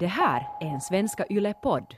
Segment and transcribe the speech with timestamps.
[0.00, 1.94] Det här är en Svenska Yle-podd.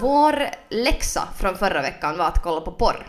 [0.00, 3.06] Vår läxa från förra veckan var att kolla på porr.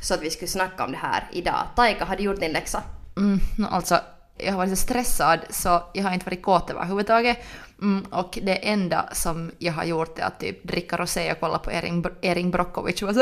[0.00, 1.62] Så att vi skulle snacka om det här idag.
[1.76, 2.82] Taika, har du gjort din läxa?
[3.16, 3.38] Mm,
[3.70, 4.00] alltså,
[4.38, 7.38] jag har varit så stressad så jag har inte varit kåt överhuvudtaget.
[7.82, 11.58] Mm, och det enda som jag har gjort är att typ dricka rosé och kolla
[11.58, 13.20] på Erin, Erin Brockovich och så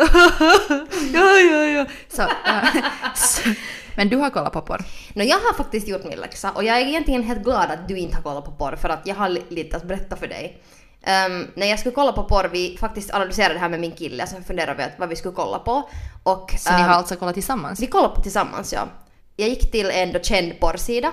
[1.12, 1.86] ja, ja, ja.
[2.08, 2.84] Så, äh,
[3.14, 3.50] så,
[3.96, 4.84] men du har kollat på porr?
[5.14, 7.98] No, jag har faktiskt gjort min läxa och jag är egentligen helt glad att du
[7.98, 10.62] inte har kollat på porr för att jag har li- lite att berätta för dig.
[11.26, 14.26] Um, när jag skulle kolla på porr, vi faktiskt analyserade det här med min kille,
[14.26, 15.88] så funderade vi att vad vi skulle kolla på.
[16.22, 17.80] Och, Så ni ehm, har alltså kollat tillsammans?
[17.80, 18.88] Vi kollade på tillsammans, ja.
[19.36, 21.12] Jag gick till en då känd porrsida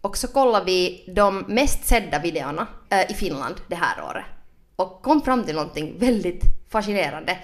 [0.00, 4.24] och så kollade vi de mest sedda videorna äh, i Finland det här året.
[4.76, 7.38] Och kom fram till någonting väldigt fascinerande.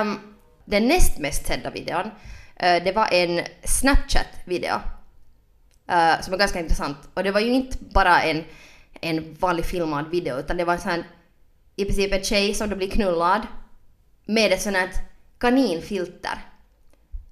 [0.00, 4.74] Um, den näst mest sedda videon, uh, det var en Snapchat-video.
[5.90, 6.96] uh, som är ganska intressant.
[7.14, 8.44] Och det var ju inte bara en,
[9.00, 11.04] en vanlig filmad video utan det var en sån här,
[11.76, 13.46] i princip en tjej som då blir knullad
[14.24, 14.90] med ett sånt här
[15.38, 16.38] kaninfilter.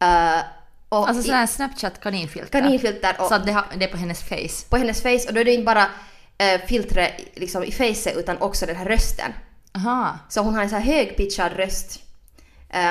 [0.02, 0.55] Uh,
[0.88, 2.60] och Alltså i- sådär Snapchat kaninfilter?
[2.60, 4.68] kaninfilter och Så att det, har, det är på hennes face?
[4.70, 8.38] på hennes face och då är det inte bara uh, filtret liksom i facet utan
[8.38, 9.32] också den här rösten.
[9.76, 10.18] Aha.
[10.28, 12.00] Så hon har en så här högpitchad röst.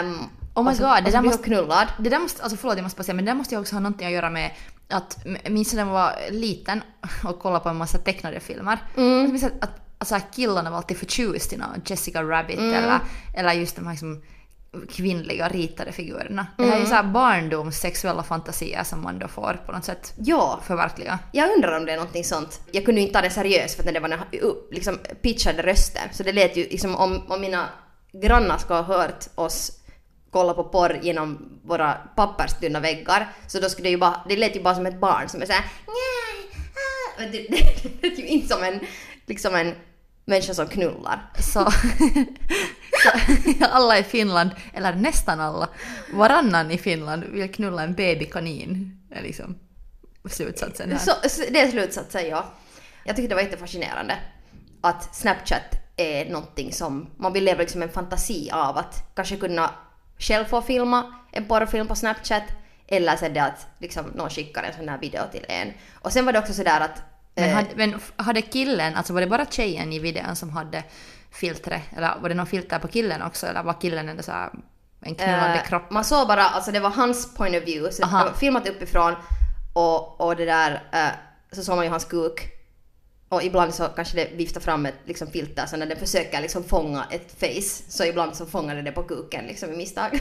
[0.02, 1.88] Um, Oh my så, god, det där måste- knullad.
[2.00, 3.76] Det där måste, alltså förlåt jag måste bara säga, men det där måste ju också
[3.76, 4.52] ha någonting att göra med
[4.90, 5.18] att,
[5.50, 6.82] minns när jag var liten
[7.24, 8.78] och kollade på en massa tecknade filmer.
[8.98, 9.36] Mm.
[9.36, 12.74] Att, att alltså, killarna var alltid förtjust i någon Jessica Rabbit Mm.
[12.74, 13.00] eller,
[13.34, 14.22] eller just de här liksom,
[14.90, 16.48] kvinnliga ritade figurerna.
[16.58, 16.84] Det här är Mm.
[16.84, 21.20] ju såhär barndoms sexuella fantasier som man då får på något sätt Ja, förverkliga.
[21.32, 22.62] jag undrar om det är någonting sånt.
[22.72, 24.98] Jag kunde ju inte ta det seriöst för att när det var här upp- liksom
[25.22, 26.10] pitchade rösten.
[26.12, 27.70] Så det lät ju liksom om, om mina
[28.14, 29.72] grannar skulle ha hört oss
[30.32, 34.56] kolla på porr genom våra papperstunna väggar så då skulle det ju bara, det lät
[34.56, 36.66] ju bara som ett barn som är såhär "Njaj,
[37.18, 38.80] ah." Det, det, det lät ju inte som en,
[39.26, 39.74] liksom en
[40.26, 41.32] människa som knullar.
[41.40, 41.60] Så,
[43.60, 45.70] så alla i Finland, eller nästan alla,
[46.14, 49.00] varannan i Finland vill knulla en babykanin.
[49.12, 49.60] är liksom
[50.30, 50.98] slutsatsen här.
[51.00, 51.12] Så,
[51.52, 52.46] det är slutsatsen ja.
[53.06, 54.18] Jag tycker det var jättefascinerande
[54.82, 59.72] att Snapchat är någonting som man vill leva liksom en fantasi av att kanske kunna
[60.18, 62.44] själv få filma en porrfilm på Snapchat
[62.88, 65.74] eller så det att liksom någon skickar en sån här video till en.
[65.94, 67.02] Och sen var det också sådär att
[67.36, 70.84] Men, eh, hade, men hade killen, alltså var det bara tjejen i videon som hade
[71.36, 71.82] filtret?
[71.98, 73.48] Eller var det någon filter på killen också?
[73.48, 74.50] Eller var killen en, så här,
[75.02, 75.92] en knullande eh, kropp?
[75.92, 79.16] man såg bara, alltså det var hans point of view, så det var filmat uppifrån
[79.74, 81.10] och, och det där, eh,
[81.52, 82.52] så såg man ju hans kuk.
[83.30, 86.64] Och ibland så kanske det viftar fram ett liksom, filter så när den försöker liksom
[86.64, 90.12] fånga ett face så ibland så fångar det på kuken liksom i misstag.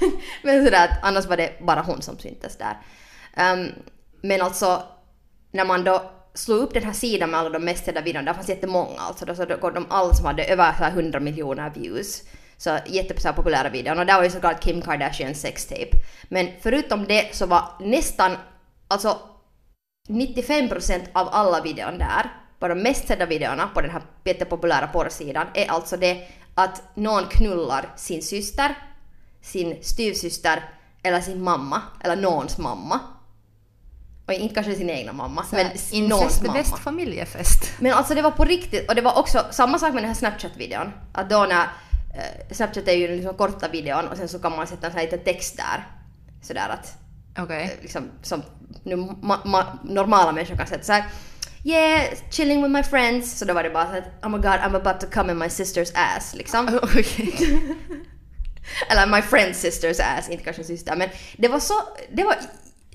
[0.00, 0.10] men,
[0.42, 2.76] men sådär att annars var det bara hon som syntes där.
[3.34, 3.68] Ehm,
[4.20, 4.82] men alltså
[5.50, 8.34] när man då slog upp den här sidan med alla de mest sedda videorna, där
[8.34, 11.20] fanns jättemånga alltså, då, så då går de alla som hade över så här 100
[11.20, 12.22] miljoner views.
[12.58, 15.90] Så jättepopulära videon och där var ju såklart Kim Kardashians sextape.
[16.28, 18.36] Men förutom det så var nästan,
[18.88, 19.18] alltså
[20.08, 25.46] 95% av alla videon där, på de mest sedda videorna på den här jättepopulära porrsidan,
[25.54, 28.74] är alltså det att någon knullar sin syster,
[29.42, 30.62] sin styvsyster
[31.02, 33.00] eller sin mamma, eller någons mamma.
[34.26, 36.52] Och inte kanske sin egna mamma, men s- någons mamma.
[36.52, 37.70] bäst familjefest.
[37.80, 40.14] Men alltså det var på riktigt och det var också samma sak med den här
[40.14, 40.92] Snapchat-videon.
[41.12, 41.62] Att då när
[42.14, 44.92] eh, Snapchat är ju den liksom korta videon och sen så kan man sätta en
[44.92, 45.86] sån här liten text där.
[46.42, 46.94] Sådär att
[47.38, 47.62] Okej.
[47.62, 48.42] eh, liksom som
[48.82, 51.04] nu ma- ma- normala människor kan sätta såhär
[51.64, 53.38] Yeah, chilling with my friends.
[53.38, 55.38] Så då var det bara så att oh my god I'm about to come in
[55.38, 56.66] my sister's ass liksom.
[58.90, 60.96] Eller my friend's sister's ass, inte kanske syster.
[60.96, 61.74] Men det var så,
[62.12, 62.36] det var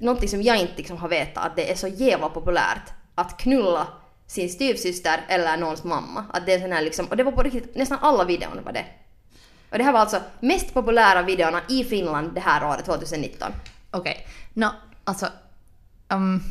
[0.01, 3.87] någonting som jag inte liksom har vetat att det är så jävla populärt att knulla
[4.27, 6.25] sin styvsyster eller någons mamma.
[6.33, 8.71] Att det är sån här liksom, och det var på riktigt, nästan alla videorna var
[8.71, 8.85] det.
[9.69, 13.51] Och det här var alltså mest populära videorna i Finland det här året 2019.
[13.91, 14.27] Okej.
[14.53, 14.71] Nå,
[15.03, 15.27] alltså.
[16.09, 16.43] Um,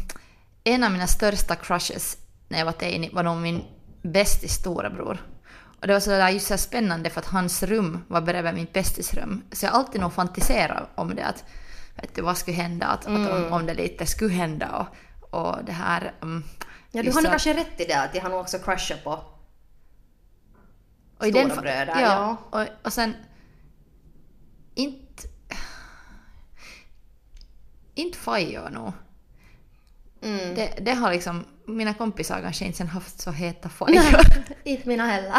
[0.64, 2.16] en av mina största crushes
[2.48, 3.64] när jag var teini var nog min
[4.02, 5.18] bästis storebror.
[5.80, 8.68] Och det var så där just så spännande för att hans rum var bredvid min
[8.72, 9.42] bästis rum.
[9.52, 11.44] Så jag har alltid nog fantiserat om det att
[12.00, 13.30] vet du vad skulle hända, att, att Mm.
[13.46, 14.86] om, om det lite skulle hända
[15.30, 16.12] och, och det här...
[16.20, 16.44] Um,
[16.92, 19.10] Ja, du har nog kanske rätt i det att jag har nog också crushat på
[21.18, 22.36] Och den, Stora fa- bröder, ja.
[22.50, 23.14] Och, och sen...
[24.74, 25.28] Inte...
[27.94, 28.92] Inte Fajo nog.
[30.22, 30.54] Mm.
[30.54, 34.04] Det, det har liksom, mina kompisar kanske inte sen haft så heta fojor.
[34.64, 35.32] inte mina heller.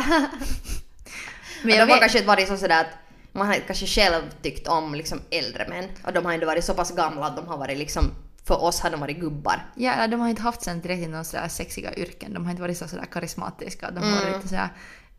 [1.63, 2.97] Men jag de har vet, kanske varit så sådär att
[3.31, 6.73] man har kanske själv tyckt om liksom äldre män och de har ändå varit så
[6.73, 8.11] pass gamla att de har varit liksom,
[8.43, 9.65] för oss har de varit gubbar.
[9.75, 12.33] ja, de har inte haft sen direkt några sådär sexiga yrken.
[12.33, 13.91] De har inte varit så sådär karismatiska.
[13.91, 14.69] De har varit lite sådär,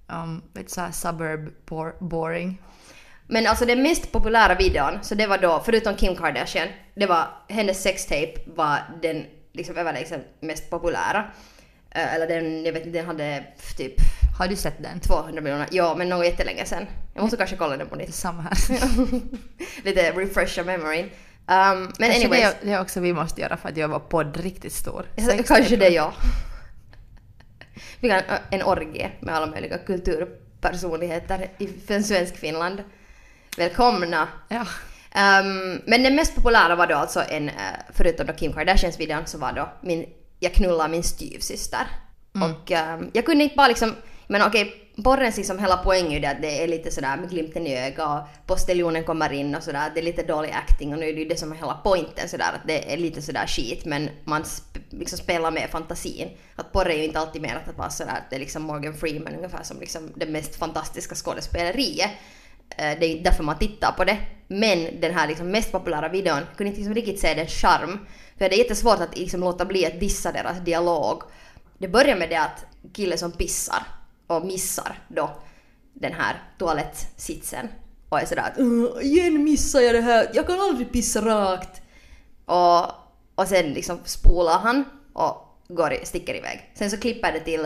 [0.06, 2.62] um, vet, du, såhär suburb bor, boring.
[3.26, 7.28] Men alltså den mest populära videon, så det var då, förutom Kim Kardashian, det var
[7.48, 11.30] hennes sextape var den liksom överlägset mest populära.
[11.90, 13.44] Eh, Eller den, jag vet inte, den hade
[13.76, 13.94] typ
[14.38, 15.00] Har du sett den?
[15.00, 15.68] 200 miljoner.
[15.70, 16.86] Ja, men något jättelänge sen.
[17.14, 18.14] Jag måste kanske kolla den på nytt.
[18.14, 18.56] samma här.
[19.84, 21.04] Lite refresha memoryn.
[21.04, 21.08] Um,
[21.46, 22.54] men Kanske anyways.
[22.60, 25.06] det, det också vi måste göra för att göra vår podd riktigt stor.
[25.46, 26.12] Kanske det ja.
[28.00, 31.68] Vi kan en orgie med alla möjliga kulturpersonligheter i
[32.02, 32.82] svensk Finland.
[33.56, 34.28] Välkomna!
[34.48, 34.66] Ja.
[35.14, 37.50] Ehm, men den mest populära var då alltså en,
[37.92, 40.06] förutom då Kim Kardashians videon, så var då min
[40.40, 41.86] Jag knullar min styvsyster.
[42.32, 43.94] Och ehm, jag kunde inte bara liksom,
[44.32, 47.30] men okej, porrens liksom hela poäng är ju det att det är lite sådär med
[47.30, 50.98] glimten i ögat och postiljonen kommer in och sådär, det är lite dålig acting och
[50.98, 53.46] nu är det ju det som är hela pointen sådär att det är lite sådär
[53.46, 56.28] skit men man sp- liksom spelar med fantasin.
[56.56, 58.94] Att porr är ju inte alltid mer att vara sådär att det är liksom Morgan
[58.94, 62.10] Freeman ungefär som liksom det mest fantastiska skådespeleriet.
[62.76, 64.18] Eh, det är inte därför man tittar på det.
[64.48, 67.98] Men den här liksom mest populära videon jag kunde inte liksom riktigt se den charm.
[68.38, 71.22] För det är jättesvårt att liksom låta bli att dissa deras dialog.
[71.78, 73.82] Det börjar med det att killen som pissar
[74.36, 75.30] och missar då
[75.94, 77.68] den här toalettsitsen
[78.08, 81.82] och är sådär att "Åh, igen missar jag det här, jag kan aldrig pissa rakt.
[82.46, 82.84] Och,
[83.34, 86.72] och sen liksom spolar han och går, sticker iväg.
[86.74, 87.60] Sen så klipper det till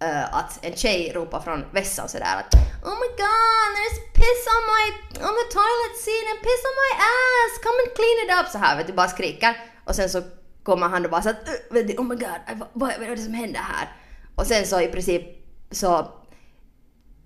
[0.00, 2.54] eh, att en tjej ropar från vässan sådär att
[2.84, 4.84] Oh my god, there's piss on my,
[5.28, 8.52] on the toilet seat and piss on my ass, come and clean it up.
[8.52, 9.56] Så här vet du, bara skriker.
[9.84, 10.22] Och sen så
[10.62, 13.08] kommer han och bara så att "Uh, vet du, oh my god, vad, vad, vad
[13.08, 13.88] är det som händer här?
[14.34, 15.22] Och sen så i princip
[15.70, 16.10] så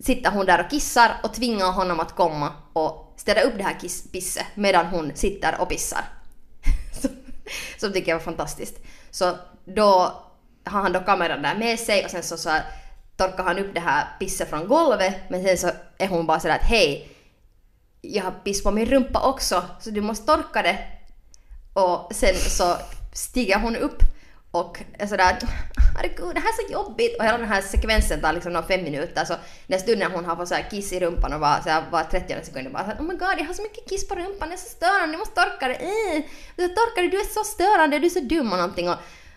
[0.00, 3.80] sitter hon där och kissar och tvingar honom att komma och städa upp det här
[3.80, 6.04] kiss, pisset medan hon sitter och pissar.
[7.78, 8.78] Som tycker jag var fantastiskt.
[9.10, 10.12] Så då
[10.64, 12.62] har han då kameran där med sig och sen så, så här,
[13.16, 16.54] torkar han upp det här pisset från golvet men sen så är hon bara sådär
[16.54, 17.08] att hej,
[18.00, 20.78] jag har piss på min rumpa också så du måste torka det.
[21.74, 22.76] Och sen så
[23.12, 24.02] stiger hon upp
[24.52, 25.38] och är sådär
[25.96, 27.16] herregud det här är så jobbigt.
[27.18, 29.24] Och hela den här sekvensen tar liksom några fem minuter.
[29.24, 29.34] Så
[29.66, 32.34] den stunden hon har fått såhär kiss i rumpan och var, så här, var 30
[32.42, 34.56] sekunder bara såhär oh my god jag har så mycket kiss på rumpan det är
[34.56, 38.10] så störande, jag måste torka det, äh, torka det, du är så störande, du är
[38.10, 38.88] så dum och någonting.
[38.90, 38.96] Och,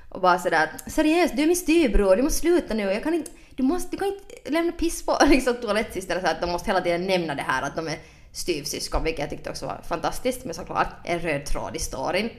[0.10, 3.32] och bara sådär seriöst du är min styvbror, du måste sluta nu, jag kan inte,
[3.56, 6.82] du måste, du kan inte lämna piss på liksom toalettsystrar så att de måste hela
[6.82, 7.98] tiden nämna det här att de är
[8.32, 9.04] styvsyskon.
[9.04, 12.30] Vilket jag tyckte också var fantastiskt men såklart en röd tråd i storyn.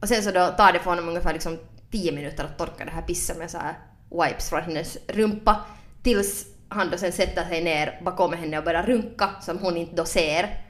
[0.00, 1.58] Och sen så då tar det för honom ungefär liksom
[1.90, 3.78] 10 minuter att torka det här pisset med så här
[4.10, 5.64] wipes från hennes rumpa.
[6.02, 9.96] Tills han då sen sätter sig ner bakom henne och börjar runka som hon inte
[9.96, 10.64] då ser.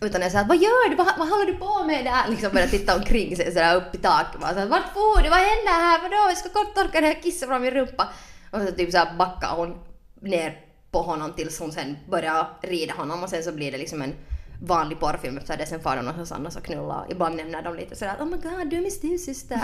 [0.00, 0.96] Utan är såhär vad gör du?
[0.96, 2.30] Vad, vad håller du på med där?
[2.30, 4.40] Liksom börjar titta omkring sig sådär upp i taket.
[4.40, 5.28] Bara såhär, vart for du?
[5.28, 6.02] Vad händer här?
[6.02, 6.16] Vadå?
[6.28, 8.08] Jag ska kort torka det här kisset från min rumpa.
[8.50, 9.78] Och så typ såhär backar hon
[10.20, 10.60] ner
[10.90, 14.14] på honom tills hon sen börjar rida honom och sen så blir det liksom en
[14.60, 15.66] vanlig porrfilm efter det.
[15.66, 17.06] Sen far de någonstans och knullar.
[17.10, 19.60] Ibland nämner de lite sådär oh my god du är min styvsyster.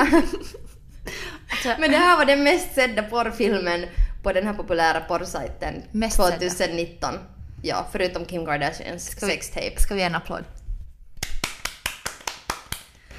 [1.79, 3.87] Men det här var den mest sedda porrfilmen
[4.23, 6.39] på den här populära porrsajten Mest sedda.
[6.39, 7.15] 2019.
[7.63, 9.81] Ja, förutom Kim Kardashians Ska sextape.
[9.81, 10.45] Ska vi ge en applåd?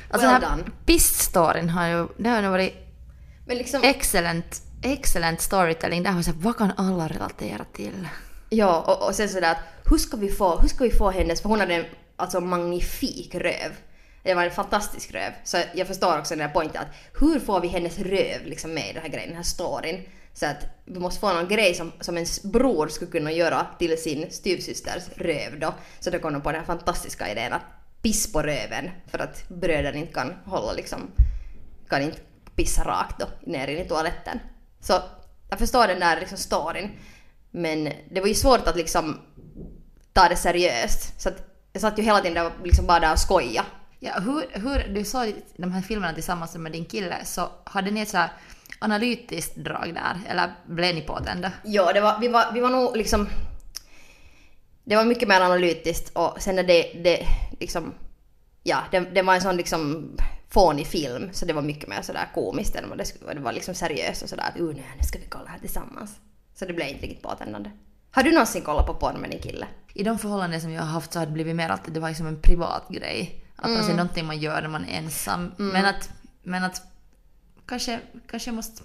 [0.10, 2.74] Alltså Well den här piss-storyn har ju, det har ju varit
[3.48, 6.04] Men liksom, excellent, excellent storytelling.
[6.04, 8.08] Där har jag sagt, vad kan alla relatera till?
[8.50, 11.42] Ja, och, och sen sådär att hur ska vi få, hur ska vi få hennes,
[11.42, 11.86] för hon hade en
[12.16, 13.72] alltså magnifik röv.
[14.24, 15.32] Det var en fantastisk röv.
[15.44, 18.90] Så jag förstår också den här poängen att hur får vi hennes röv liksom med
[18.90, 20.02] i den här grejen, den här storyn.
[20.34, 23.98] Så att vi måste få någon grej som, som ens bror skulle kunna göra till
[23.98, 25.74] sin styvsysters röv då.
[26.00, 27.62] Så då kom de på den här fantastiska idén att
[28.02, 31.12] piss på röven för att bröderna inte kan hålla liksom,
[31.90, 32.20] kan inte
[32.56, 34.40] pissa rakt då ner in i toaletten.
[34.80, 34.94] Så
[35.50, 36.92] jag förstår den där liksom storyn.
[37.56, 39.20] Men det var ju svårt att liksom
[40.14, 41.22] ta det seriöst.
[41.22, 41.36] Så att
[41.74, 43.66] jag satt ju hela tiden där, liksom bara där och skoja.
[44.00, 48.02] Ja, hur, hur du såg de här filmerna tillsammans med din kille så hade ni
[48.02, 48.30] ett så här
[48.80, 51.52] analytiskt drag där, eller blev ni påtända?
[51.64, 53.28] Ja, det var, vi, var, vi var nog liksom...
[54.84, 57.28] Det var mycket mer analytiskt och sen när det, det
[57.60, 57.94] liksom...
[58.64, 60.12] Ja, det, det var en sån liksom
[60.50, 63.54] fånig film så det var mycket mer sådär komiskt än vad det skulle Det var
[63.54, 66.20] liksom seriöst och sådär att uh, nu ska vi kolla här tillsammans.
[66.56, 67.72] Så det blev inte riktigt påtändande.
[68.12, 69.68] Har du någonsin kollat på porr med din kille?
[69.94, 72.10] I de förhållanden som jag har haft så har det blivit mer att det var
[72.10, 73.46] liksom en privat grej.
[73.56, 73.78] Att Mm.
[73.78, 75.52] alltså någonting man gör när man är ensam.
[75.58, 76.10] Men att
[76.44, 76.82] Men att
[77.66, 78.84] kanske, kanske måste...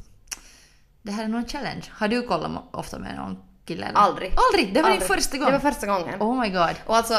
[1.03, 1.85] Det här är någon challenge.
[1.91, 3.87] Har du kollat ofta med någon kille?
[3.87, 3.99] Eller?
[3.99, 4.33] Aldrig.
[4.53, 4.75] Aldrig?
[4.75, 5.09] Det var Aldrig.
[5.09, 5.47] din första gång?
[5.47, 6.23] Det var första gången.
[6.23, 6.75] Oh my god.
[6.87, 7.15] Och alltså,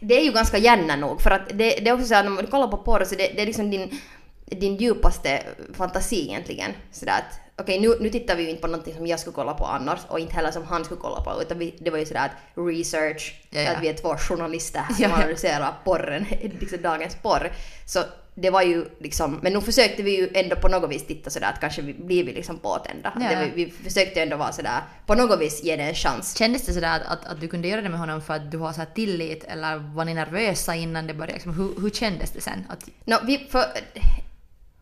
[0.00, 2.30] det är ju ganska gärna nog för att det, det är också så att när
[2.32, 4.00] man kollar på porr så det, det är liksom din,
[4.46, 5.42] din djupaste
[5.74, 6.70] fantasi egentligen.
[6.92, 9.54] Sådär att okej nu, nu tittar vi ju inte på någonting som jag skulle kolla
[9.54, 12.06] på annars och inte heller som han skulle kolla på utan vi, det var ju
[12.06, 13.70] sådär att research, Ja, ja.
[13.76, 16.26] att vi är två journalister som Ja, analyserar porren,
[16.60, 17.52] liksom dagens porr.
[17.86, 18.00] Så
[18.34, 21.48] det var ju liksom, men nu försökte vi ju ändå på något vis titta sådär
[21.54, 23.12] att kanske vi, blir vi liksom påtända.
[23.20, 26.36] Ja, vi, vi försökte ändå vara sådär, på något vis ge det en chans.
[26.36, 28.58] Kändes det sådär att, att, att du kunde göra det med honom för att du
[28.58, 31.32] har så tillit eller var ni nervösa innan det började?
[31.32, 32.66] Liksom, hur, hur kändes det sen?
[32.68, 33.64] Att, No, vi, för,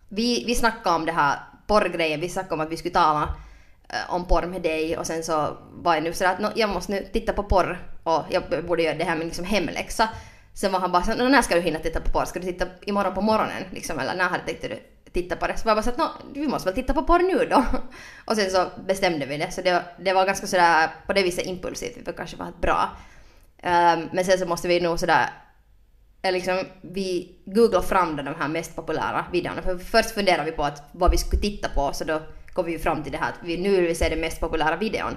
[0.09, 3.35] vi, vi snackade om det här porrgrejen, vi snackade om att vi skulle tala
[3.89, 6.71] eh, om porr med dig och sen så var jag nu sådär att no, jag
[6.71, 10.09] måste nu titta på porr och jag borde göra det här med liksom hemläxa.
[10.55, 12.25] Sen var han bara såhär, när ska du hinna titta på porr?
[12.25, 13.63] Ska du titta imorgon på morgonen?
[13.73, 14.83] Liksom, eller när hade tänkte du
[15.13, 15.57] titta på det?
[15.57, 17.65] Så var jag bara såhär, "Nå, vi måste väl titta på porr nu då?
[18.25, 19.51] Och sen så bestämde vi det.
[19.51, 22.91] Så det, det var ganska sådär på det viset impulsivt, det kanske var bra.
[23.63, 25.31] Um, men sen så måste vi nog sådär
[26.31, 29.63] liksom, vi googlar fram de här mest populära videorna.
[29.63, 32.73] För först funderade vi på att vad vi skulle titta på så då kom vi
[32.73, 35.17] ju fram till det här att vi, nu vill vi se den mest populära videon.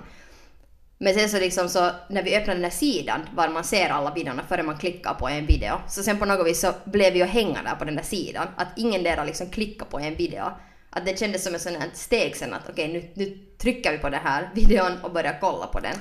[0.97, 4.13] Men sen så liksom så när vi öppnade den här sidan var man ser alla
[4.13, 5.81] videorna före man klickar på en video.
[5.87, 8.47] Så sen på något vis så blev vi ju hänga där på den där sidan.
[8.55, 10.51] Att ingen där liksom klickar på en video.
[10.89, 13.97] Att det kändes som ett sånt här steg sen att okej nu, nu trycker vi
[13.97, 15.95] på den här videon och börjar kolla på den.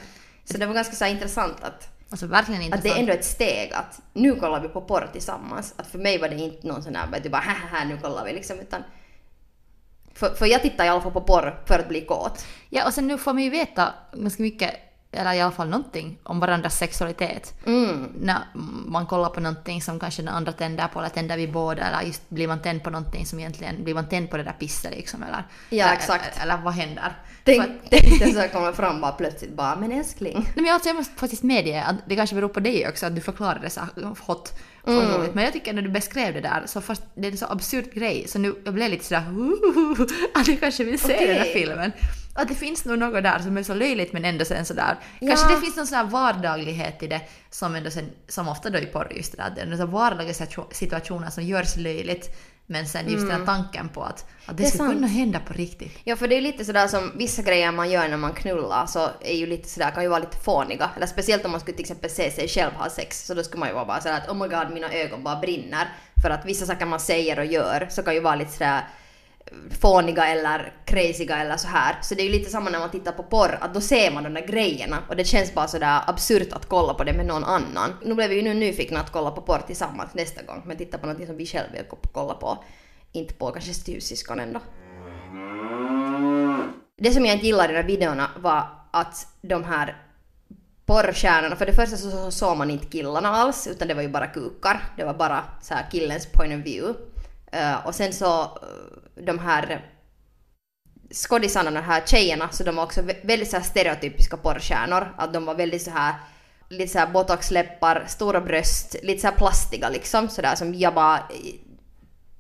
[0.45, 2.83] Så det var ganska så intressant att alltså verkligen att intressant.
[2.95, 5.75] det är ändå ett steg att nu kollar vi på porr tillsammans.
[5.77, 8.25] Att för mig var det inte någon sån här att du bara här, nu kollar
[8.25, 8.83] vi liksom utan
[10.15, 12.47] för, för jag tittar i alla fall på porr för att bli kåt.
[12.71, 14.75] Ja, och sen nu får man ju veta ganska mycket,
[15.13, 17.55] eller i alla fall någonting, om varandras sexualitet.
[17.67, 18.09] Mm.
[18.21, 18.39] När
[18.87, 22.03] man kollar på någonting som kanske den andra tänder på, eller tänder vi båda, eller
[22.03, 24.91] just blir man tänd på någonting som egentligen, blir man tänd på det där pisset
[24.91, 25.43] liksom, eller?
[25.71, 26.43] Ja, eller, exakt.
[26.43, 27.13] Eller, vad händer?
[27.45, 30.35] Tänk, att- tänk så här kommer fram bara plötsligt bara men älskling.
[30.55, 33.15] Nej, men alltså jag måste faktiskt medge att det kanske beror på dig också, att
[33.15, 33.81] du förklarade det så
[34.27, 35.09] hot och Mm.
[35.15, 35.35] roligt.
[35.35, 37.93] Men jag tycker när du beskrev det där, så fast det är en så absurd
[37.95, 39.23] grej, så nu jag blev lite sådär
[40.35, 41.93] att jag kanske vill se den här filmen.
[42.39, 44.97] Att det finns nog något där som är så löjligt men ändå sen sådär.
[45.21, 45.55] Kanske Ja.
[45.55, 48.87] det finns någon sån här vardaglighet i det som ändå sen, som ofta då i
[48.87, 52.37] porr just det där, det är vardagliga situ- situationer som görs löjligt.
[52.71, 54.57] Men sen just den här tanken på att, att det, Mm.
[54.57, 55.99] Det skulle kunna hända på riktigt.
[56.05, 59.11] Ja för det är lite sådär som vissa grejer man gör när man knullar så
[59.21, 60.91] är ju lite sådär, kan ju vara lite fåniga.
[60.97, 63.61] Eller speciellt om man skulle till exempel se sig själv ha sex så då skulle
[63.61, 65.89] man ju vara bara sådär att oh my god mina ögon bara brinner.
[66.23, 68.83] För att vissa saker man säger och gör så kan ju vara lite sådär
[69.81, 71.97] fåniga eller crazyga eller så här.
[72.03, 74.25] Så det är ju lite samma när man tittar på porr, att då ser man
[74.25, 77.45] de där grejerna och det känns bara sådär absurt att kolla på det med någon
[77.45, 77.95] annan.
[78.05, 80.99] Nu blev vi ju nu nyfikna att kolla på porr tillsammans nästa gång, men titta
[80.99, 82.65] på någonting som vi själva vill kolla på.
[83.13, 84.61] Inte på kanske styvsyskonen då.
[86.97, 89.97] Det som jag inte gillade i de här videorna var att de här
[90.87, 94.09] porrstjärnorna, för det första så så såg man inte killarna alls, utan det var ju
[94.09, 94.85] bara kukar.
[94.97, 96.99] Det var bara så här killens point of view.
[97.53, 99.91] Eh, och sen så eh, de här
[101.15, 105.15] skådisarna, de här tjejerna, så de var också vä- väldigt så här stereotypiska porrstjärnor.
[105.17, 106.15] Att de var väldigt så här
[106.71, 111.23] lite så här botoxläppar, stora bröst, lite så här plastiga liksom sådär som jag bara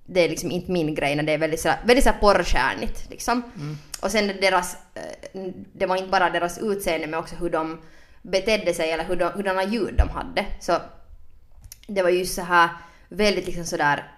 [0.07, 3.43] det är liksom inte min grej när det är väldigt sådär, väldigt sådär porrstjärnigt liksom.
[4.03, 5.41] Och sen deras, eh,
[5.73, 7.81] det var inte bara deras utseende men också hur de
[8.23, 10.47] betedde sig eller hur de, hurdana ljud de hade.
[10.61, 10.77] Så
[11.87, 12.69] det var ju så här
[13.09, 14.13] väldigt liksom sådär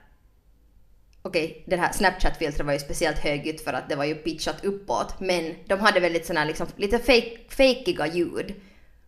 [1.23, 5.21] Okej, det här Snapchat-filtret var ju speciellt högljutt för att det var ju pitchat uppåt.
[5.21, 8.55] Men de hade väldigt sådana liksom, lite fake, fakiga ljud.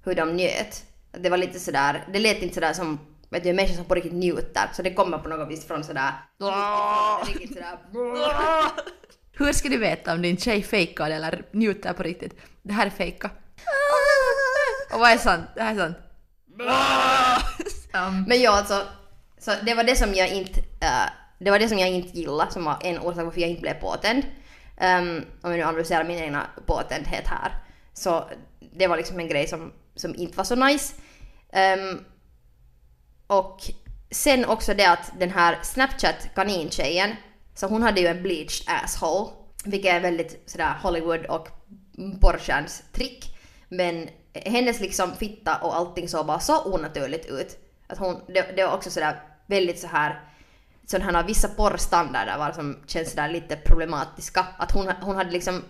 [0.04, 0.84] Hur de njöt.
[1.12, 2.98] Det var lite sådär, det lät inte sådär som
[3.30, 4.70] vet du, människor som på riktigt njuter.
[4.72, 6.12] Så det kommer på något vis från sådär...
[7.26, 7.78] Riktigt sådär...
[9.38, 12.40] Hur ska du veta om din tjej fejkar eller njuter på riktigt?
[12.62, 13.30] Det här är fejka.
[14.92, 15.44] Och vad är sant?
[15.54, 15.96] Det här är sant.
[18.28, 18.86] Men ja, alltså.
[19.38, 20.60] Så det var det som jag inte...
[20.60, 23.62] eh, det var det som jag inte gillade som var en orsak varför jag inte
[23.62, 24.24] blev påtänd.
[24.80, 27.54] Um, om jag nu analyserar min egna påtändhet här.
[27.92, 28.24] Så
[28.72, 30.94] det var liksom en grej som, som inte var så nice.
[31.52, 32.04] Um,
[33.26, 33.60] och
[34.10, 37.10] sen också det att den här Snapchat kanintjejen,
[37.54, 39.30] så hon hade ju en bleached asshole.
[39.64, 41.48] Vilket är väldigt sådär Hollywood och
[42.20, 43.36] porrstjärns trick.
[43.68, 47.58] Men hennes liksom fitta och allting såg bara så onaturligt ut.
[47.86, 50.31] Att hon, det, det var också sådär väldigt så här
[51.00, 54.46] sådana här vissa porrstandarder var som känns sådär lite problematiska.
[54.58, 55.62] Att hon, hon hade liksom,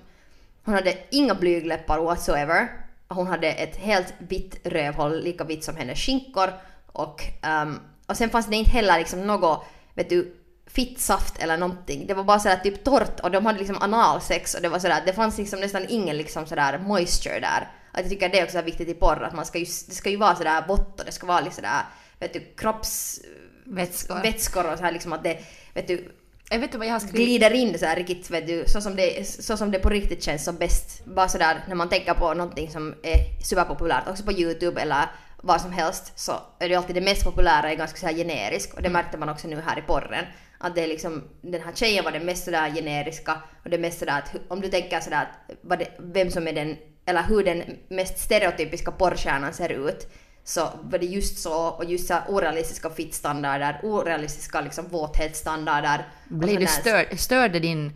[0.65, 2.69] hon hade inga blygläppar whatsoever.
[3.09, 6.51] Hon hade ett helt vitt rövhål, lika vitt som hennes skinkor.
[6.87, 7.23] Och,
[7.63, 9.65] um, och sen fanns det inte heller liksom något,
[9.95, 10.37] vet du,
[10.67, 12.07] fittsaft eller någonting.
[12.07, 15.03] Det var bara sådär typ torrt och de hade liksom analsex och det var sådär,
[15.07, 17.71] det fanns liksom nästan ingen liksom sådär moisture där.
[17.93, 20.11] Att jag tycker det är också viktigt i porr att man ska ju, det ska
[20.11, 21.83] ju vara sådär vått och det ska vara lite sådär,
[22.19, 23.21] vet du, kropps
[23.65, 24.73] kroppsvätskor Vätskor.
[24.73, 25.39] och så här liksom att det,
[25.75, 26.11] vet du,
[26.51, 27.27] Jag vet inte vad jag har skrivit.
[27.27, 30.23] glider in så här riktigt, vet du, så som, det, så som det på riktigt
[30.23, 31.05] känns som bäst.
[31.05, 35.05] Bara sådär när man tänker på någonting som är superpopulärt, också på YouTube eller
[35.45, 38.75] vad som helst, så är det alltid det mest populära är ganska så här generisk
[38.75, 40.25] och det märkte man också nu här i porren.
[40.59, 43.99] Att det är liksom, den här tjejen var det mest sådär generiska och det mest
[43.99, 46.77] sådär att hu- om du tänker sådär att vad det, vem som är den,
[47.07, 50.09] eller hur den mest stereotypiska porrstjärnan ser ut,
[50.45, 56.09] så var det just så och just så orealistiska fittstandarder, orealistiska liksom våthetsstandarder.
[56.29, 57.93] Blev du sån där- störd, störde din...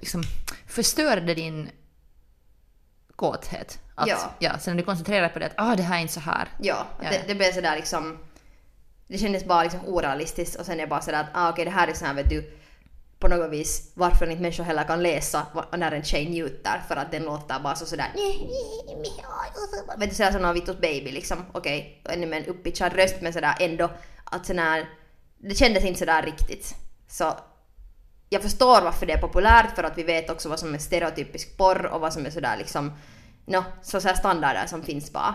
[0.00, 0.22] Liksom,
[0.66, 1.70] förstörde din
[3.16, 3.78] kåthet?
[3.94, 4.34] Att, Ja.
[4.38, 4.58] ja.
[4.58, 6.48] Så när du koncentrerar på det att ah, det här är inte så här.
[6.60, 8.18] Ja, Ja, det, det blev sådär liksom...
[9.08, 11.70] Det kändes bara liksom orealistiskt och sen är det bara sådär att ah, okej det
[11.70, 12.58] här är sån här vet du
[13.18, 17.10] på något vis varför inte människor heller kan läsa när en tjej njuter för att
[17.10, 18.12] den låter bara så sådär
[19.98, 23.16] vet du sådär som någon Vittos baby liksom okej okay, ännu med en uppitchad röst
[23.20, 23.90] men sådär ändå
[24.24, 24.88] att sådär,
[25.38, 26.74] det kändes inte sådär riktigt
[27.08, 27.32] så
[28.28, 31.56] jag förstår varför det är populärt för att vi vet också vad som är stereotypisk
[31.56, 32.92] porr och vad som är sådär liksom
[33.46, 35.34] no, så här standarder som finns bara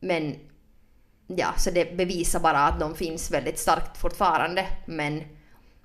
[0.00, 0.36] men
[1.26, 4.66] ja, så det bevisar bara att de finns väldigt starkt fortfarande.
[4.86, 5.22] Men,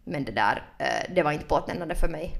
[0.03, 2.38] men det där, eh, det var inte påtändande för mig.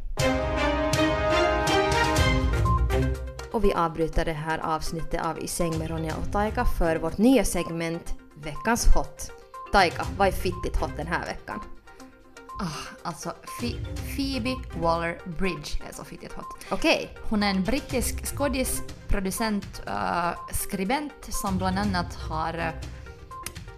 [3.51, 7.17] Och vi avbryter det här avsnittet av I säng med Ronja och Taika för vårt
[7.17, 9.31] nya segment Veckans hot.
[9.71, 11.59] Taika, vad är fittigt hot den här veckan?
[12.61, 13.33] Ah, alltså,
[14.15, 16.45] Phoebe Waller-Bridge är så fittigt hot.
[16.71, 22.69] Okej, Hon är en brittisk skådis, producent, uh, skribent som bland annat har uh,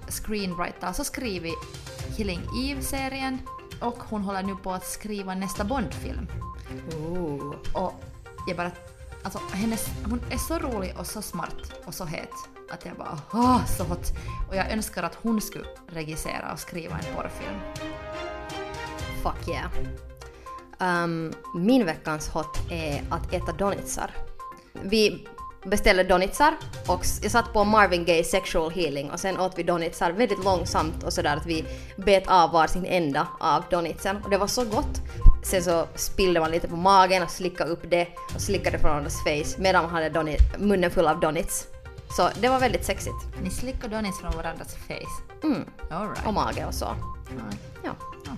[0.07, 1.53] screenwritat, alltså skrivit
[2.17, 3.39] Killing Eve-serien
[3.81, 6.27] och hon håller nu på att skriva nästa Bond-film.
[6.95, 7.55] Ooh.
[7.73, 8.03] Och
[8.47, 8.71] jag bara...
[9.23, 12.29] Alltså hennes, hon är så rolig och så smart och så het
[12.71, 14.11] att jag bara åh, så hot.
[14.49, 17.59] Och jag önskar att hon skulle regissera och skriva en porrfilm.
[19.23, 19.71] Fuck yeah.
[21.03, 24.11] Um, min veckans hot är att äta donitsar.
[24.73, 25.27] Vi
[25.63, 26.53] beställde donitsar
[26.87, 31.03] och jag satt på Marvin Gaye sexual healing och sen åt vi donitsar väldigt långsamt
[31.03, 35.01] och sådär att vi bet av varsin ända av donitsen och det var så gott.
[35.43, 39.23] Sen så spillde man lite på magen och slickade upp det och slickade från varandras
[39.23, 41.67] face medan man hade donit, munnen full av donits.
[42.17, 43.15] Så det var väldigt sexigt.
[43.43, 45.23] Ni slickar donuts från varandras face.
[45.43, 45.65] Mm.
[45.89, 46.25] All right.
[46.27, 46.95] Och mage och så.
[47.83, 47.91] Ja.
[48.25, 48.35] Ja.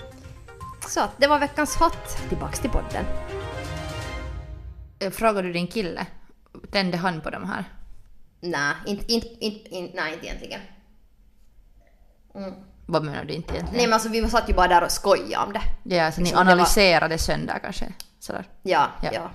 [0.87, 2.17] Så det var veckans hot.
[2.29, 3.05] Tillbaks till podden.
[4.99, 6.05] Eh, Frågar du din kille?
[6.71, 7.65] Tände han på de här?
[8.41, 10.61] Nej, inte, inte, inte, inte, nej, inte egentligen.
[12.35, 12.53] Mm.
[12.85, 13.75] Vad menar du inte egentligen?
[13.77, 15.95] Nej men alltså vi satt ju bara där och skojade om det.
[15.95, 17.93] Ja, så ni Liksom, det var- analyserade sönder kanske?
[18.19, 18.45] Sådär.
[18.63, 19.09] Ja, Ja.
[19.13, 19.31] ja.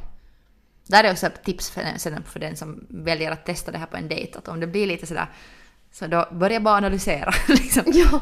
[0.87, 1.83] Där är också ett tips för,
[2.27, 4.87] för den som väljer att testa det här på en dejt, att om det blir
[4.87, 5.27] lite sådär,
[5.93, 7.33] så då börja bara analysera.
[7.49, 7.83] Liksom.
[7.87, 8.21] Ja.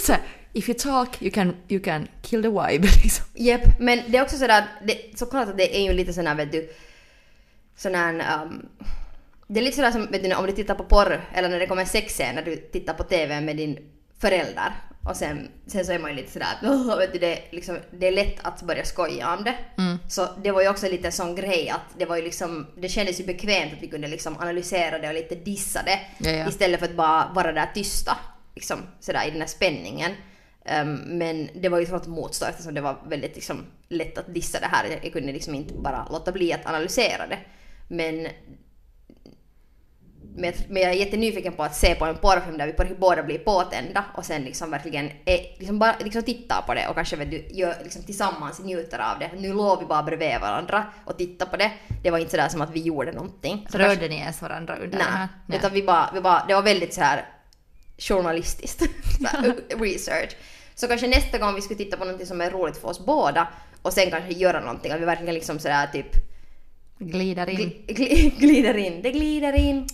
[0.00, 0.14] Så
[0.52, 2.88] if you talk you can, you can kill the vibe.
[3.02, 3.24] Liksom.
[3.34, 6.34] Jep, men det är också sådär, det, såklart att det är ju lite sån här
[6.34, 6.70] vet du,
[7.76, 8.68] sån här, um,
[9.46, 11.66] det är lite sådär som vet du, om du tittar på porr eller när det
[11.66, 13.78] kommer sexscen när du tittar på TV med din
[14.18, 14.72] förälder
[15.08, 17.78] och sen, sen så är man ju lite sådär att "Åh", vet du, det, liksom,
[17.90, 19.54] det är lätt att börja skoja om det.
[20.08, 22.88] Så det var ju också lite en sån grej att det var ju liksom, det
[22.88, 26.48] kändes ju bekvämt att vi kunde liksom analysera det och lite dissa det Ja, ja.
[26.48, 28.16] istället för att bara vara där tysta
[28.54, 30.12] liksom sådär i den här spänningen.
[30.64, 34.34] Ehm, men det var ju svårt att motstå eftersom det var väldigt liksom, lätt att
[34.34, 34.98] dissa det här.
[35.02, 37.38] Jag kunde liksom inte bara låta bli att analysera det.
[37.88, 38.28] Men,
[40.34, 43.22] men, jag- men jag är jättenyfiken på att se på en porrfilm där vi båda
[43.22, 47.16] blir påtända och sen liksom verkligen är, liksom bara liksom tittar på det och kanske
[47.16, 49.30] vet du, gör, liksom tillsammans njuter av det.
[49.36, 51.70] Nu låg vi bara bredvid varandra och tittade på det.
[52.02, 53.66] Det var inte sådär som att vi gjorde någonting.
[53.70, 55.28] Så kanske- Rörde ni ens varandra under Nej, här?
[55.48, 57.28] utan vi bara, vi bara, det var väldigt så här
[57.98, 58.80] journalistiskt.
[59.20, 59.52] så
[59.84, 60.36] research.
[60.74, 63.48] Så kanske nästa gång vi skulle titta på någonting som är roligt för oss båda
[63.82, 66.06] och sen kanske göra någonting, att vi verkligen liksom sådär typ
[67.10, 67.56] Glider in.
[67.58, 69.86] gli, gli, glider in, det glider in.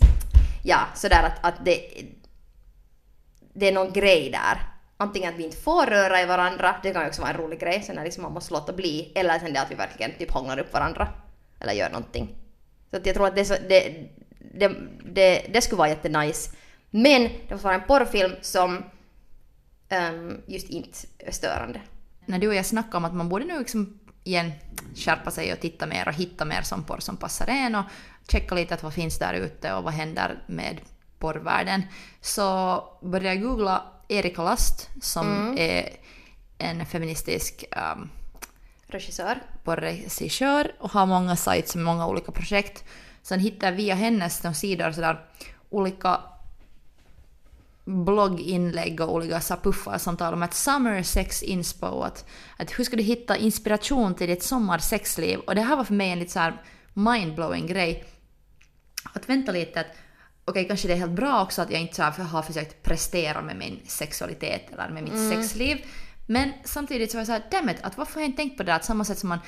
[0.65, 1.81] Ja, sådär att, att det,
[3.53, 4.59] det är någon grej där.
[4.97, 7.61] Antingen att vi inte får röra i varandra, det kan ju också vara en rolig
[7.61, 10.31] grej, sen när liksom man måste låta bli, eller sen det att vi verkligen typ
[10.31, 11.09] hånglar upp varandra.
[11.61, 12.35] Eller gör någonting.
[12.91, 14.11] Så att jag tror att det, är så, det,
[14.55, 14.71] det,
[15.05, 16.51] det, det skulle vara jättenice.
[16.91, 18.85] Men det måste vara en porrfilm som
[19.89, 21.81] ehm, just inte är störande.
[22.27, 23.98] När du och jag snackade om att man borde nu liksom
[24.29, 24.53] igen
[24.97, 27.85] skärpa sig och titta mer och hitta mer som porr som passar en och
[28.29, 30.81] checka lite att vad finns där ute och vad händer med
[31.19, 31.83] porrvärlden.
[32.21, 35.89] Så började jag googla Erika Last som är
[36.59, 37.65] en feministisk
[37.95, 38.11] um,
[38.87, 39.43] Regissör.
[39.65, 42.85] på regissör och har många sites med många olika projekt.
[43.23, 45.21] Sen hittar jag via hennes de sidor sådär
[45.71, 46.21] olika
[47.89, 52.85] blogginlägg och olika så puffar som talar om att summer sex inspo, att, att hur
[52.85, 55.39] ska du hitta inspiration till ditt sommarsexliv?
[55.39, 56.63] Och det här var för mig en lite så här
[56.95, 58.05] mindblowing grej.
[59.13, 59.87] Att vänta lite att
[60.45, 63.57] okej, kanske det är helt bra också att jag inte här har försökt prestera med
[63.57, 65.85] min sexualitet eller med mitt sexliv.
[66.27, 68.73] Men samtidigt så var jag såhär, dammit, att varför har jag inte tänkt på det
[68.73, 68.79] där?
[68.79, 69.39] På samma sätt som man,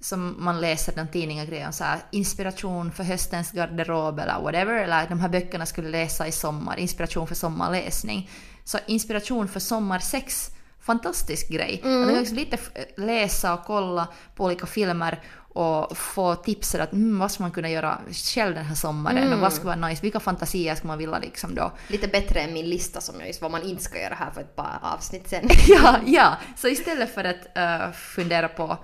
[0.00, 4.74] som man läser den tidningar grejer om så här, inspiration för höstens garderob eller whatever,
[4.74, 8.30] eller de här böckerna skulle läsa i sommar, inspiration för sommarläsning.
[8.64, 11.80] Så inspiration för sommarsex, fantastisk grej.
[11.84, 12.00] Mm.
[12.00, 17.18] Man kan lite f- läsa och kolla på olika filmer och få tips att mm,
[17.18, 17.98] vad ska man kunna göra
[18.34, 19.32] själv den här sommaren Mm.
[19.32, 22.52] och vad ska vara nice, vilka fantasier ska man vilja liksom då Lite bättre än
[22.52, 25.28] min lista som jag just vad man inte ska göra här för ett par avsnitt
[25.28, 25.48] sen.
[25.68, 26.36] ja, ja.
[26.56, 28.78] Så istället för att eh, fundera på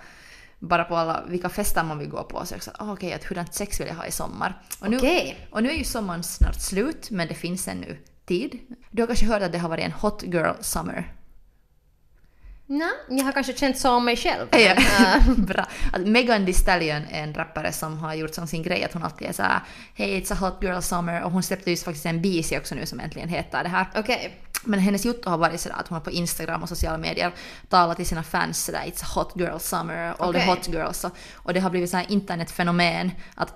[0.69, 3.55] bara på alla, vilka fester man vill gå på så att, ah, okej, att hurdant
[3.55, 4.63] sex vill jag ha i sommar.
[4.81, 5.49] Och nu, Okej.
[5.51, 7.97] och nu är ju sommaren snart slut, men det finns ännu
[8.27, 8.59] tid.
[8.91, 11.13] Du har kanske hört att det har varit en hot girl summer?
[12.67, 14.47] Nej, jag har kanske känt så om mig själv.
[14.51, 15.67] Ja, Äh, bra.
[15.93, 19.03] Att Megan Thee Stallion är en rappare som har gjort som sin grej att hon
[19.03, 19.61] alltid är såhär
[19.95, 22.87] Hey it's a hot girl summer och hon släppte just faktiskt en BC också nu
[22.87, 23.87] som äntligen heter det här.
[23.97, 24.44] Okej.
[24.67, 27.33] Men hennes jotto har varit sådär att hon har på Instagram och sociala medier
[27.69, 30.47] talat till sina fans sådär It's hot girl summer, all the Okej.
[30.47, 31.05] hot girls.
[31.05, 33.55] Och, och det har blivit såhär internetfenomen att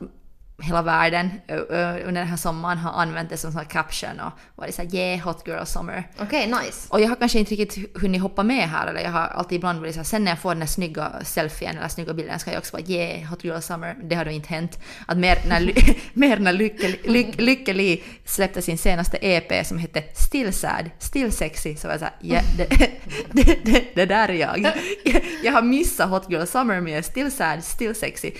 [0.62, 4.74] hela världen under den här sommaren har använt det som sån här caption och varit
[4.74, 6.08] såhär yeah hot girl summer.
[6.18, 6.88] Okej, nice.
[6.88, 9.80] Och jag har kanske inte riktigt hunnit hoppa med här eller jag har alltid ibland
[9.80, 12.58] varit såhär sen när jag får den här snygga selfien eller snygga bilden ska jag
[12.58, 13.96] också vara yeah hot girl summer.
[14.02, 14.78] Det har då inte hänt.
[15.06, 15.72] Att mer när,
[16.12, 21.32] mer när Lykke, Lykke, Lykke Li släppte sin senaste EP som hette Still Sad, Still
[21.32, 22.68] Sexy så var jag såhär ja det,
[23.32, 24.58] det, det, det där är jag.
[25.04, 25.22] jag.
[25.44, 28.30] Jag har missat hot girl summer men jag är still sad, still sexy.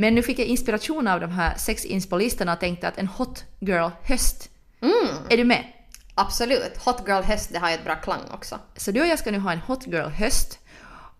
[0.00, 3.44] Men nu fick jag inspiration av de här sex inspo-listorna och tänkte att en hot
[3.58, 4.50] girl höst.
[5.28, 5.64] Är du med?
[6.14, 6.76] Absolut.
[6.84, 8.58] Hot girl höst, det har ju ett bra klang också.
[8.76, 10.58] Så du och jag ska nu ha en hot girl höst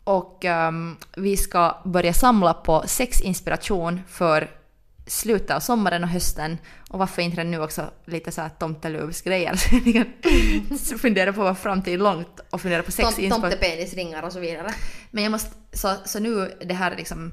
[0.05, 4.51] och ehm, vi ska börja samla på sex inspiration för
[5.07, 6.59] slutet av sommaren och hösten
[6.91, 10.07] och varför inte nu också lite så här tomteluvsgrejer så ni kan
[10.99, 14.75] fundera på vad framtid långt och fundera på sex Tom, tomtepenisringar och så vidare.
[15.11, 17.33] Men jag måste, så, så nu det här är liksom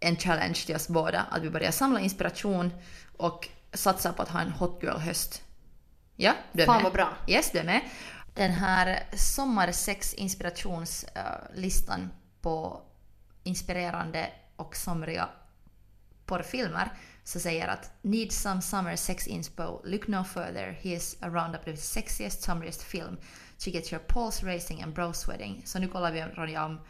[0.00, 2.72] en challenge till oss båda att vi börjar samla inspiration
[3.16, 5.42] och satsa på att ha en hot girl höst.
[6.16, 6.84] Ja, du är Fan med?
[6.84, 7.08] vad bra.
[7.26, 7.80] Yes, du är med.
[8.34, 12.10] Den här sommarsex inspirationslistan
[12.40, 12.82] på
[13.42, 15.28] inspirerande och somriga
[16.26, 16.92] porrfilmer
[17.24, 19.80] så säger att “Need some summer sex inspo?
[19.84, 20.78] Look no further.
[20.82, 23.16] Here's a roundup of the sexiest, summeriest film
[23.58, 25.62] to get your pulse racing and bro sweating”.
[25.64, 26.80] Så nu kollar vi Ronja om,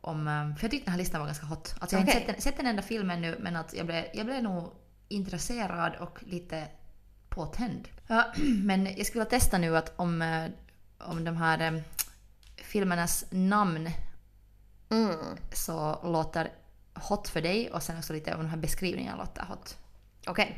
[0.00, 1.74] om um, för jag tyckte den här listan var ganska hot.
[1.78, 2.20] Alltså jag har Okej.
[2.20, 4.72] inte sett, sett den enda filmen nu men att jag blev, jag blev nog
[5.08, 6.68] intresserad och lite
[7.28, 7.88] påtänd.
[8.06, 8.32] Ja,
[8.64, 10.44] men jag skulle vilja testa nu att om, eh,
[10.98, 11.80] om de här eh,
[12.56, 13.90] filmernas namn
[14.90, 15.16] Mm.
[15.52, 16.50] så låter
[16.94, 19.76] hot för dig och sen också lite om de här beskrivningarna låter hot.
[20.26, 20.56] Okej.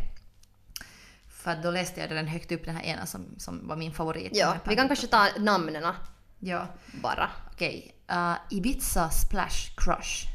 [1.29, 3.93] För att då läste jag den högt upp, den här ena som, som var min
[3.93, 4.31] favorit.
[4.35, 5.95] Ja, vi kan kanske ta namnen
[6.39, 6.67] Ja,
[7.03, 7.31] bara.
[7.53, 7.95] okej.
[8.11, 10.27] Uh, Ibiza Splash Crush.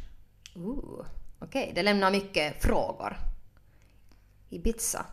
[0.56, 1.06] Ooh.
[1.40, 3.18] Okej, det lämnar mycket frågor.
[4.50, 5.06] Ibiza.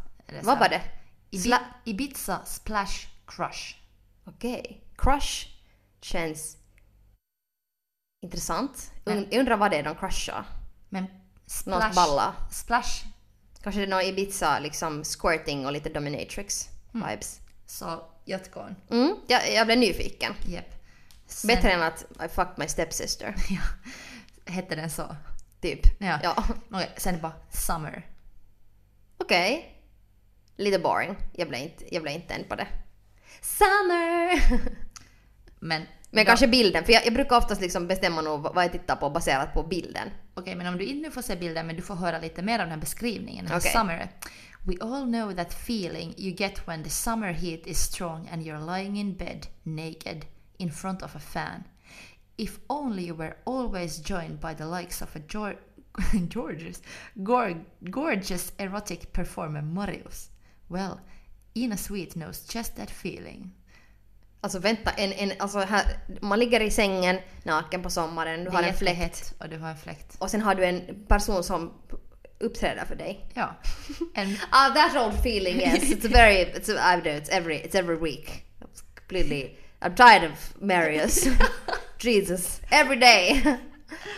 [0.43, 0.83] Vad var det?
[1.31, 3.77] Ibi- Sla- Ibiza Splash Crush.
[4.25, 4.85] Okej.
[4.97, 5.47] Crush
[6.01, 6.57] känns
[8.23, 8.93] intressant.
[9.05, 10.45] Jag undrar vad det är de crushar.
[10.89, 11.13] Men Något
[11.53, 11.95] Splash...
[11.95, 12.35] balla.
[12.51, 13.05] Splash.
[13.63, 17.09] Kanske det är någon Ibiza liksom squirting och lite dominatrix Mm.
[17.09, 17.41] vibes.
[17.67, 18.77] Så Jotgon.
[18.91, 20.35] Mm, jag, jag blev nyfiken.
[20.49, 20.65] Japp.
[21.33, 23.35] Sen- Bättre än att I fucked my stepsister.
[23.51, 23.61] Ja.
[24.53, 25.17] Hette den så?
[25.61, 25.81] Typ.
[25.99, 26.19] Ja.
[26.23, 26.45] ja.
[26.71, 28.07] Okej, sen bara Summer.
[29.19, 29.79] Okej.
[30.57, 31.17] Lite boring.
[31.33, 32.67] Jag blev inte, jag blev inte än på det.
[33.41, 34.43] Summer!
[35.61, 35.83] Men...
[36.11, 38.97] Men då- kanske bilden, för jag, jag brukar oftast liksom bestämma nog vad jag tittar
[38.97, 40.11] på baserat på bilden.
[40.35, 42.53] Okej, men om du inte nu får se bilden men du får höra lite mer
[42.59, 43.45] av den här beskrivningen.
[43.45, 43.73] Den här Okej.
[43.73, 44.09] Summer.
[44.67, 48.77] We all know that feeling you get when the summer heat is strong and you're
[48.77, 50.25] lying in bed naked
[50.63, 51.65] in front of a fan.
[52.39, 55.59] If only you were always joined by the likes of a Geor-
[56.35, 56.83] gorgeous,
[57.15, 60.31] gor- gorgeous erotic performer Marius.
[60.69, 61.01] Well,
[61.55, 63.53] Ina Sweet knows just that feeling.
[64.41, 65.85] Alltså vänta, en, en, alltså här,
[66.21, 69.77] man ligger i sängen naken på sommaren, du har en fläkt och du har en
[69.77, 70.17] fläkt.
[70.19, 71.73] och sen har du en person som
[72.41, 73.27] uppträder för dig.
[73.35, 73.55] Ja.
[74.15, 77.75] En, Ah, that old feeling yes, it's very, it's, I don't know, it's every, it's
[77.79, 78.45] every week.
[78.99, 79.57] completely...
[79.83, 81.27] I'm tired of Marius.
[81.99, 82.61] Jesus.
[82.71, 83.43] Every day.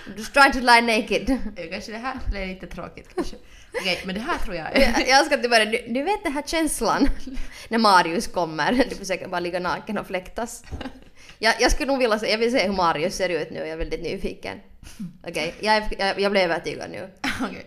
[0.07, 1.39] I'm just trying to lie naked.
[1.71, 3.37] Kanske det här blir lite tråkigt kanske.
[3.81, 6.33] Okej, men det här tror jag Jag, jag att du bara, du, du vet den
[6.33, 7.09] här känslan
[7.69, 10.63] när Marius kommer, du försöker bara ligga naken och fläktas.
[11.39, 13.69] Jag, jag skulle nog vilja se, jag vill se hur Marius ser ut nu, jag
[13.69, 14.61] är väldigt nyfiken.
[15.27, 17.11] Okej, jag, är- jag, jag blev övertygad nu.
[17.43, 17.67] Okej.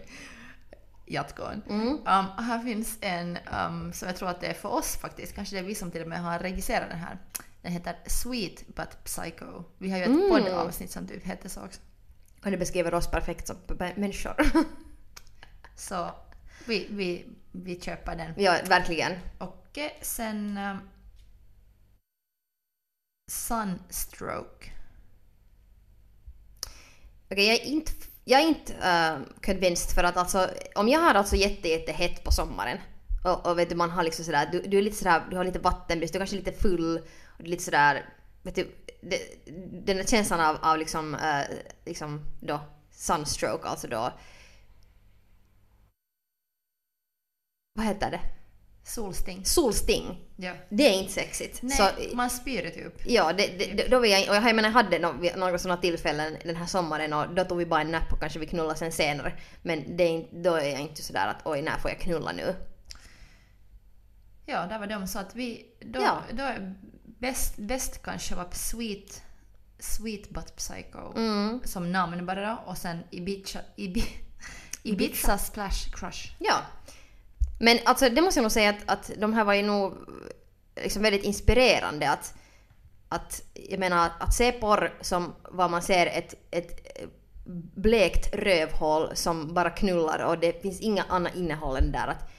[1.05, 1.61] Jatkoon.
[1.69, 1.87] Mm.
[1.87, 5.55] Um, här finns en um, som jag tror att det är för oss faktiskt, kanske
[5.55, 7.17] det är vi som till och med har regisserat den här.
[7.61, 9.63] Den heter Sweet But Psycho.
[9.77, 10.29] Vi har ju ett Mm.
[10.29, 11.81] poddavsnitt som typ heter så också.
[12.45, 13.57] Och det beskriver oss perfekt som
[13.95, 14.35] människor.
[15.75, 16.11] Så
[16.65, 18.33] vi, vi, vi köper den.
[18.37, 19.13] ja, verkligen.
[19.37, 20.77] Och eh, sen um,
[23.31, 24.71] Sunstroke.
[27.31, 27.91] Okej, jag är inte,
[28.25, 32.23] jag är inte uh, convinced för att alltså, om jag har alltså jätte, jätte hett
[32.23, 32.77] på sommaren
[33.23, 35.43] och, och vet du, man har liksom sådär, du, du är lite sådär, du har
[35.43, 37.03] lite vattenbrist, du är kanske lite full är
[37.37, 38.09] lite sådär,
[38.43, 39.45] vet du, det,
[39.85, 41.41] den där känslan av, av liksom, eh,
[41.85, 42.59] liksom då
[42.91, 44.13] sunstroke, alltså då,
[47.73, 48.19] vad heter det?
[48.83, 49.45] Solsting.
[49.45, 50.19] Solsting.
[50.35, 50.53] Ja.
[50.69, 51.59] Det är inte sexigt.
[51.61, 52.93] Nej, Så, man spyr typ.
[53.05, 54.99] Ja, det, det, det- då vill jag, och jag menar, jag hade
[55.35, 58.39] några sådana tillfällen den här sommaren och då tog vi bara en napp och kanske
[58.39, 59.33] vi knullade sen senare.
[59.61, 62.55] Men det är då är jag inte sådär att oj, när får jag knulla nu?
[64.45, 65.65] Ja, där var de så att vi...
[65.79, 66.21] Då, Ja.
[66.33, 66.43] då
[67.19, 69.21] bäst, bäst kanske var Sweet,
[69.79, 71.61] Sweet But Psycho Mm.
[71.65, 74.03] som namn bara då och sen Ibiza, Ibi,
[74.83, 76.31] Ibiza Splash Crush.
[76.39, 76.55] Ja.
[77.59, 79.93] Men alltså det måste jag nog säga att, att de här var ju nog
[80.83, 82.33] liksom väldigt inspirerande att,
[83.09, 86.97] att jag menar att se porr som vad man ser ett, ett
[87.75, 92.29] blekt rövhål som bara knullar och det finns inga annat innehåll än där att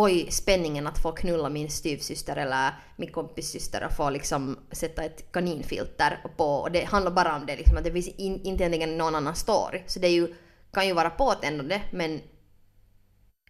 [0.00, 5.04] oj spänningen att få knulla min styvsyster eller min kompis syster och få liksom sätta
[5.04, 8.64] ett kaninfilter på och det handlar bara om det liksom att det finns in, inte
[8.64, 10.34] egentligen någon annan story så det ju,
[10.72, 12.20] kan ju vara påtändande men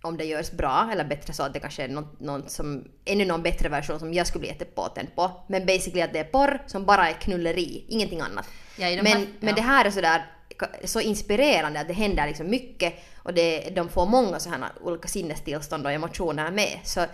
[0.02, 3.24] om det görs bra eller bättre så att det kanske är något, något som, ännu
[3.24, 5.30] någon bättre version som jag skulle bli jättepåtänd på.
[5.48, 8.48] Men basically att det är porr som bara är knulleri, ingenting annat.
[8.78, 9.54] Ja, men, här- men ja.
[9.54, 10.37] det här är sådär
[10.84, 15.86] så inspirerande att det händer liksom mycket och det, de får många sådana olika sinnestillstånd
[15.86, 16.78] och emotioner med.
[16.84, 17.06] Så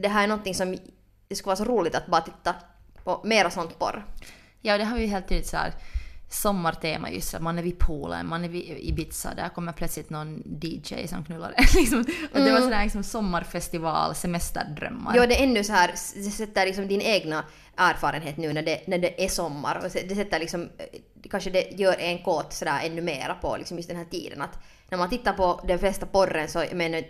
[0.00, 0.76] det här är någonting som
[1.28, 2.54] det skulle vara så roligt att bara titta
[3.04, 4.06] på mera sånt porr.
[4.60, 5.72] Ja, det har vi helt tydligt så här
[6.34, 10.42] sommartema just att man är vid poolen, man är vid Ibiza, där kommer plötsligt någon
[10.60, 12.04] DJ som knullar liksom.
[12.32, 15.16] Och det var sådär liksom sommarfestival, semesterdrömmar.
[15.16, 17.44] Ja, det är ännu så här, det sätter liksom din egna
[17.76, 19.76] erfarenhet nu när det, när det är sommar.
[19.76, 23.76] Och det sätter liksom, eh, kanske det gör en kåt sådär ännu mera på liksom
[23.76, 24.42] just den här tiden.
[24.42, 27.02] Att när man tittar på den flesta porren så, jag menar,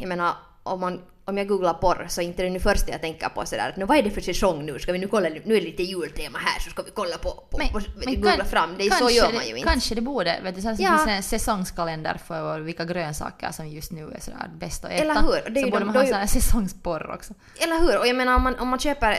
[0.00, 3.00] jag menar om, man, om jag googlar porr så är inte det nu första jag
[3.00, 4.78] tänker på sådär att "Nå, vad är det för säsong nu?
[4.78, 7.30] Ska vi nu kolla, nu är det lite jultema här så ska vi kolla på,
[7.30, 8.74] på, på googla kan- fram.
[8.78, 9.68] Det är så kanske gör man ju inte.
[9.68, 10.90] Kanske det borde, vet du, så här, Ja.
[10.96, 15.02] finns en säsongskalender för vilka grönsaker som just nu är sådär bäst att äta.
[15.02, 15.50] Eller hur?
[15.50, 17.34] Det så ju borde de- man ha sån här säsongsporr också.
[17.60, 17.98] Eller hur?
[17.98, 19.18] Och jag menar om man, om man köper äh,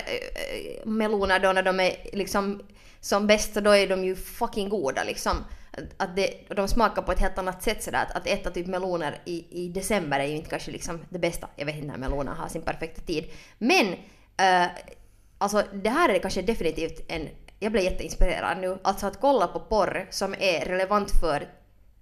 [0.85, 2.61] meloner då när de är liksom
[3.01, 5.37] som bäst så då är de ju fucking goda liksom.
[5.97, 8.01] Att- det, de smakar på ett helt annat sätt sådär.
[8.09, 11.47] Att, att äta typ meloner i, i december är ju inte kanske liksom det bästa.
[11.55, 13.31] Jag vet inte när meloner har sin perfekta tid.
[13.57, 13.93] Men
[14.37, 14.67] äh,
[15.37, 17.29] alltså det här är kanske definitivt en...
[17.59, 18.77] Jag blev jätteinspirerad nu.
[18.83, 21.47] Alltså att kolla på porr som är relevant för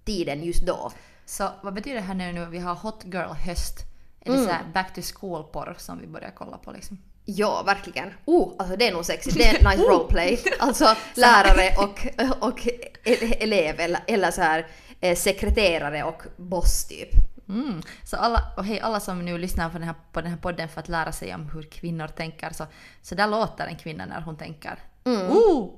[0.04, 0.92] tiden just då.
[1.26, 3.78] Så vad betyder det här nu nu vi har hot girl höst?
[4.20, 4.44] Är det Mm.
[4.46, 6.98] så här back to school porr som vi börjar kolla på liksom?
[7.24, 8.12] Ja, verkligen.
[8.24, 9.36] Oh, alltså det är nog sexigt.
[9.36, 10.38] Det är nice roleplay.
[10.58, 12.06] Alltså lärare och,
[12.48, 12.60] och
[13.04, 14.66] ele- elev eller, eller så här
[15.00, 17.08] eh, sekreterare och boss typ.
[17.48, 17.82] Mm.
[18.04, 20.68] Så alla, och hej alla som nu lyssnar på den, här, på den här podden
[20.68, 22.66] för att lära sig om hur kvinnor tänker så,
[23.02, 24.78] så där låter en kvinna när hon tänker.
[25.04, 25.30] Mm.
[25.30, 25.70] Oh!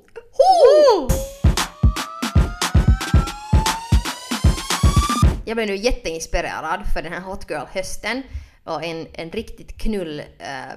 [5.45, 8.23] Jag blev nu jätteinspirerad för den här Hot Girl-hösten
[8.65, 10.75] och en, en riktigt knull, eh,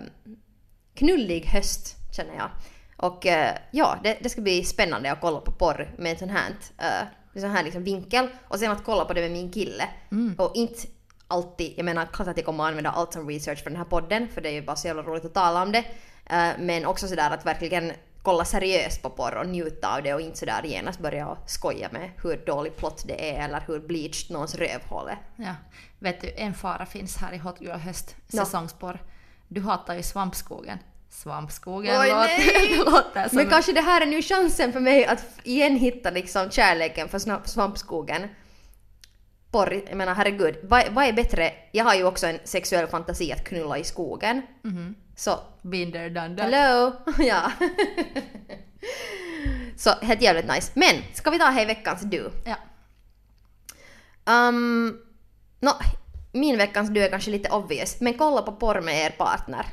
[0.99, 2.49] knullig höst känner jag.
[2.97, 6.29] Och eh, ja, det, det ska bli spännande att kolla på porr med en sån
[6.29, 9.89] här, eh, sån här liksom vinkel och sen att kolla på det med min kille.
[10.37, 10.87] Och inte
[11.27, 13.85] alltid, jag menar klart att jag kommer att använda allt som research för den här
[13.85, 15.83] podden för det är ju bara så jävla roligt att tala om det.
[16.25, 20.21] Eh, men också sådär att verkligen kolla seriöst på porr och njuta av det och
[20.21, 24.55] inte sådär genast börja skoja med hur dålig plott det är eller hur bleached någons
[24.55, 25.17] rövhål är.
[25.35, 25.55] Ja.
[25.99, 29.01] Vet du, en fara finns här i Hot Girl höst, säsongsporr.
[29.47, 30.77] Du hatar ju svampskogen.
[31.09, 33.37] Svampskogen Oj, låter, låter som...
[33.37, 37.47] Men kanske det här är nu chansen för mig att igen hitta liksom kärleken för
[37.47, 38.27] svampskogen.
[39.51, 41.51] Porr, jag menar herregud, vad, vad är bättre?
[41.71, 44.41] Jag har ju också en sexuell fantasi att knulla i skogen.
[45.15, 46.45] Så Been there, done that.
[46.45, 46.93] Hello!
[47.19, 47.51] ja.
[49.77, 50.71] så helt jävligt nice.
[50.73, 52.31] Men, ska vi ta hej veckans du?
[52.45, 52.55] Ja.
[54.47, 54.99] Um,
[55.59, 55.71] no,
[56.31, 59.65] min veckans du är kanske lite obvious, men kolla på porr med er partner.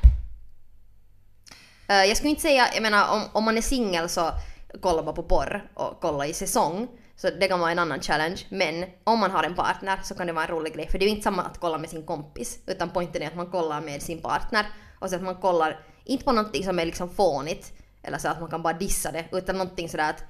[1.87, 4.31] Eh, jag skulle inte säga, jag menar om, om man är singel så
[4.81, 6.87] kolla bara på porr och kolla i säsong.
[7.15, 8.41] Så det kan vara en annan challenge.
[8.49, 10.87] Men om man har en partner så kan det vara en rolig grej.
[10.89, 12.59] För det är ju inte samma att kolla med sin kompis.
[12.67, 14.65] Utan poängen är att man kollar med sin partner.
[14.99, 17.73] Och så att man kollar, inte på någonting som är liksom fånigt.
[18.03, 19.25] Eller så att man kan bara dissa det.
[19.31, 20.23] Utan någonting sådär att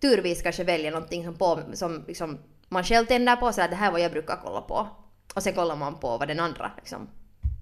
[0.00, 2.38] turvis kanske välja någonting som, på, som liksom,
[2.68, 3.52] man själv tänder på.
[3.52, 4.88] Sådär att det här är vad jag brukar kolla på.
[5.34, 7.08] Och sen kollar man på vad den andra liksom,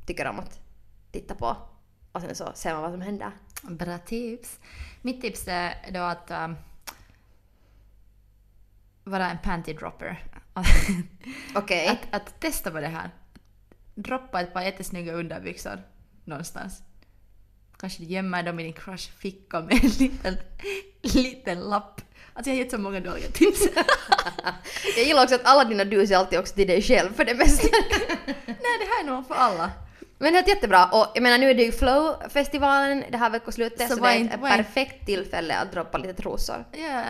[0.07, 0.61] tycker om att
[1.12, 1.57] titta på.
[2.18, 3.31] Och sen så ser man vad som händer.
[3.62, 4.59] Bra tips.
[5.02, 6.57] Mitt tips är då att um,
[9.04, 10.24] vara en panty dropper.
[11.54, 11.88] Okej.
[11.88, 13.11] att, att testa på det här.
[13.94, 15.83] Droppa ett par jättesnygga underbyxor
[16.24, 16.83] någonstans.
[17.78, 20.37] Kanske gömmer dem i din crush ficka med en liten,
[21.02, 22.00] liten lapp.
[22.33, 23.61] Alltså jag har gett så många dåliga tips.
[24.96, 27.35] Jag gillar också att alla dina dus är alltid också till dig själv för det
[27.35, 27.68] mesta.
[28.46, 29.70] Nej, det här är nog för alla.
[30.20, 30.87] Men helt jättebra.
[30.87, 34.14] Och jag menar nu är det ju Flow-festivalen det här veckoslutet Så så, var det
[34.14, 36.64] är inte- ett var inte- perfekt tillfälle att droppa lite trosor.
[36.72, 37.02] Ja,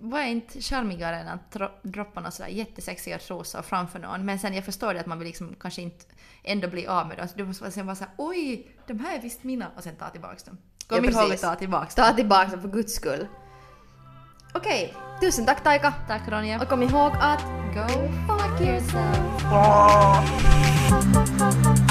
[0.00, 4.24] var inte charmigare än att dro- droppa några sådär jättesexiga trosor framför någon.
[4.24, 6.04] Men sen jag förstår det att man vill liksom kanske inte
[6.44, 7.28] ändå bli av med dem.
[7.28, 10.08] Så du måste sen vara såhär oj, de här är visst mina och sen ta
[10.08, 10.58] tillbaks dem.
[10.86, 12.04] Kom Ja, ihåg att ta tillbaks dem.
[12.06, 13.26] Ta tillbaka dem för guds skull.
[14.54, 15.92] Okej, tusen tack Taika.
[16.08, 16.60] Tack Ronja.
[16.62, 17.42] Och kom ihåg att
[17.74, 17.88] Go
[18.28, 19.42] fuck yourself.
[21.78, 21.87] Bye.